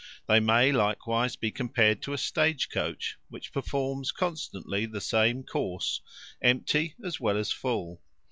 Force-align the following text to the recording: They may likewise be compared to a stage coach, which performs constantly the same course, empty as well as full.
They 0.27 0.39
may 0.39 0.71
likewise 0.71 1.35
be 1.35 1.51
compared 1.51 2.01
to 2.01 2.13
a 2.13 2.17
stage 2.17 2.69
coach, 2.69 3.17
which 3.29 3.51
performs 3.53 4.11
constantly 4.11 4.87
the 4.87 4.99
same 4.99 5.43
course, 5.43 6.01
empty 6.41 6.95
as 7.05 7.19
well 7.19 7.37
as 7.37 7.51
full. 7.51 8.01